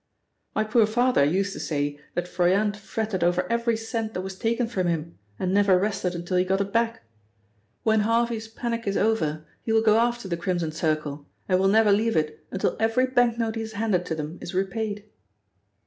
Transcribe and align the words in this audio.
"My 0.55 0.63
poor 0.63 0.87
father 0.87 1.23
used 1.23 1.53
to 1.53 1.59
say 1.59 1.99
that 2.15 2.27
Froyant 2.27 2.75
fretted 2.75 3.23
over 3.23 3.45
every 3.51 3.77
cent 3.77 4.15
that 4.15 4.21
was 4.21 4.35
taken 4.35 4.65
from 4.65 4.87
him 4.87 5.19
and 5.37 5.53
never 5.53 5.77
rested 5.77 6.15
until 6.15 6.37
he 6.37 6.43
got 6.43 6.59
it 6.59 6.73
back. 6.73 7.03
When 7.83 7.99
Harvey's 7.99 8.47
panic 8.47 8.87
is 8.87 8.97
over 8.97 9.45
he 9.61 9.71
will 9.71 9.83
go 9.83 9.99
after 9.99 10.27
the 10.27 10.37
Crimson 10.37 10.71
Circle, 10.71 11.27
and 11.47 11.59
will 11.59 11.67
never 11.67 11.91
leave 11.91 12.15
it 12.17 12.43
until 12.49 12.75
every 12.79 13.05
banknote 13.05 13.53
he 13.53 13.61
has 13.61 13.73
handed 13.73 14.07
to 14.07 14.15
them 14.15 14.39
is 14.41 14.55
repaid." 14.55 15.05